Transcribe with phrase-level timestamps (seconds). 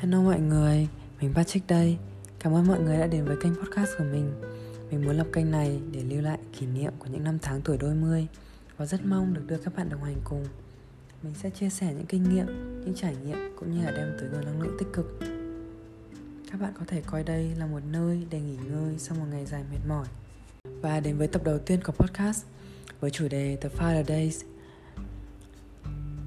[0.00, 0.88] hello mọi người,
[1.20, 1.98] mình Patrick đây.
[2.38, 4.32] Cảm ơn mọi người đã đến với kênh podcast của mình.
[4.90, 7.78] Mình muốn lập kênh này để lưu lại kỷ niệm của những năm tháng tuổi
[7.78, 8.26] đôi mươi
[8.76, 10.44] Và rất mong được đưa các bạn đồng hành cùng.
[11.22, 12.46] Mình sẽ chia sẻ những kinh nghiệm,
[12.84, 15.18] những trải nghiệm cũng như là đem tới nguồn năng lượng tích cực.
[16.50, 19.46] Các bạn có thể coi đây là một nơi để nghỉ ngơi sau một ngày
[19.46, 20.06] dài mệt mỏi.
[20.64, 22.44] Và đến với tập đầu tiên của podcast
[23.00, 24.44] với chủ đề The Father Days.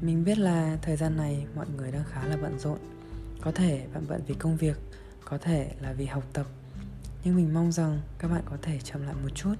[0.00, 2.78] Mình biết là thời gian này mọi người đang khá là bận rộn
[3.40, 4.76] có thể bạn bận vì công việc,
[5.24, 6.46] có thể là vì học tập.
[7.24, 9.54] Nhưng mình mong rằng các bạn có thể chậm lại một chút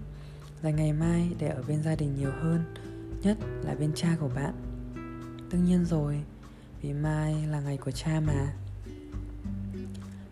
[0.63, 2.75] dành ngày mai để ở bên gia đình nhiều hơn,
[3.23, 4.55] nhất là bên cha của bạn.
[5.53, 6.21] Đương nhiên rồi,
[6.83, 8.53] vì mai là ngày của cha mà.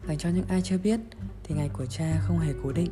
[0.08, 1.00] Dành cho những ai chưa biết
[1.44, 2.90] thì ngày của cha không hề cố định.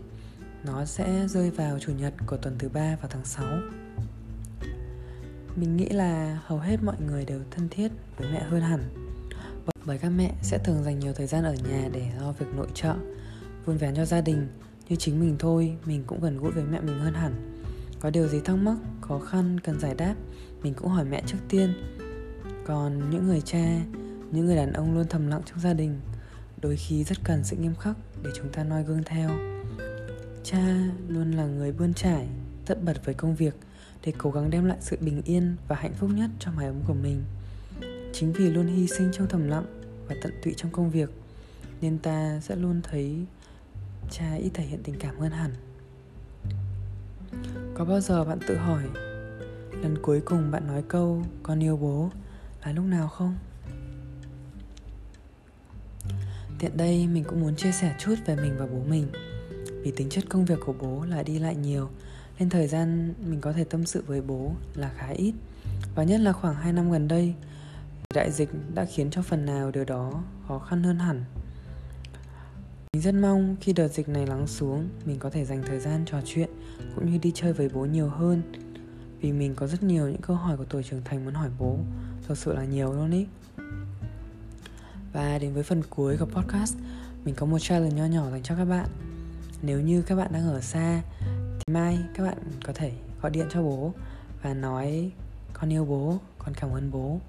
[0.64, 3.46] Nó sẽ rơi vào chủ nhật của tuần thứ ba vào tháng 6
[5.56, 9.03] mình nghĩ là hầu hết mọi người đều thân thiết với mẹ hơn hẳn
[9.86, 12.68] bởi các mẹ sẽ thường dành nhiều thời gian ở nhà để lo việc nội
[12.74, 12.94] trợ,
[13.64, 14.48] vun vén cho gia đình.
[14.88, 17.62] Như chính mình thôi, mình cũng gần gũi với mẹ mình hơn hẳn.
[18.00, 20.14] Có điều gì thắc mắc, khó khăn cần giải đáp,
[20.62, 21.74] mình cũng hỏi mẹ trước tiên.
[22.66, 23.80] Còn những người cha,
[24.30, 26.00] những người đàn ông luôn thầm lặng trong gia đình,
[26.60, 29.30] đôi khi rất cần sự nghiêm khắc để chúng ta noi gương theo.
[30.44, 32.28] Cha luôn là người bươn trải,
[32.66, 33.54] tất bật với công việc
[34.04, 36.76] để cố gắng đem lại sự bình yên và hạnh phúc nhất cho mái ấm
[36.86, 37.22] của mình
[38.14, 41.10] chính vì luôn hy sinh trong thầm lặng và tận tụy trong công việc,
[41.80, 43.24] nên ta sẽ luôn thấy
[44.10, 45.54] cha ít thể hiện tình cảm hơn hẳn.
[47.74, 48.82] Có bao giờ bạn tự hỏi,
[49.82, 52.10] lần cuối cùng bạn nói câu con yêu bố
[52.64, 53.36] là lúc nào không?
[56.58, 59.06] Tiện đây mình cũng muốn chia sẻ chút về mình và bố mình,
[59.82, 61.88] vì tính chất công việc của bố là đi lại nhiều,
[62.38, 65.34] nên thời gian mình có thể tâm sự với bố là khá ít,
[65.94, 67.34] và nhất là khoảng 2 năm gần đây
[68.14, 71.24] đại dịch đã khiến cho phần nào điều đó khó khăn hơn hẳn.
[72.92, 76.04] Mình rất mong khi đợt dịch này lắng xuống, mình có thể dành thời gian
[76.06, 76.50] trò chuyện
[76.94, 78.42] cũng như đi chơi với bố nhiều hơn.
[79.20, 81.78] Vì mình có rất nhiều những câu hỏi của tuổi trưởng thành muốn hỏi bố
[82.28, 83.26] thật sự là nhiều luôn ý.
[85.12, 86.76] Và đến với phần cuối của podcast,
[87.24, 88.88] mình có một challenge nho nhỏ dành cho các bạn.
[89.62, 91.02] Nếu như các bạn đang ở xa,
[91.58, 93.92] thì mai các bạn có thể gọi điện cho bố
[94.42, 95.12] và nói,
[95.52, 97.20] con yêu bố, con cảm ơn bố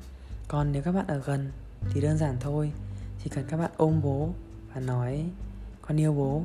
[0.48, 1.52] còn nếu các bạn ở gần
[1.90, 2.72] thì đơn giản thôi.
[3.24, 4.30] Chỉ cần các bạn ôm bố
[4.74, 5.26] và nói
[5.82, 6.44] con yêu bố.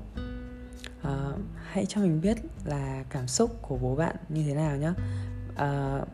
[1.01, 4.91] Uh, hãy cho mình biết là cảm xúc của bố bạn như thế nào nhé
[4.91, 6.05] uh, ờ,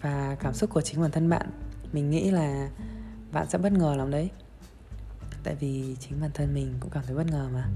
[0.00, 1.50] và cảm xúc của chính bản thân bạn
[1.92, 2.70] mình nghĩ là
[3.32, 4.30] bạn sẽ bất ngờ lắm đấy.
[5.42, 7.68] Tại vì chính bản thân mình cũng cảm thấy bất ngờ mà.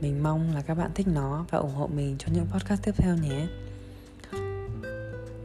[0.00, 2.94] Mình mong là các bạn thích nó và ủng hộ mình cho những podcast tiếp
[2.96, 3.46] theo nhé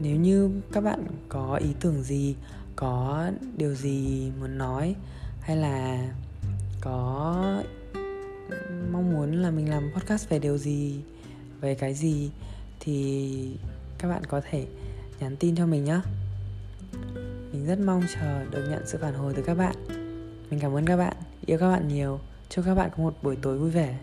[0.00, 2.34] nếu như các bạn có ý tưởng gì,
[2.76, 4.94] có điều gì muốn nói,
[5.40, 6.08] hay là
[6.80, 7.62] có
[8.92, 11.00] mong muốn là mình làm podcast về điều gì,
[11.60, 12.30] về cái gì,
[12.80, 13.56] thì
[13.98, 14.66] các bạn có thể
[15.20, 16.00] nhắn tin cho mình nhé
[17.52, 19.76] mình rất mong chờ được nhận sự phản hồi từ các bạn.
[20.50, 21.16] Mình cảm ơn các bạn.
[21.46, 22.20] Yêu các bạn nhiều.
[22.48, 23.98] Chúc các bạn có một buổi tối vui vẻ.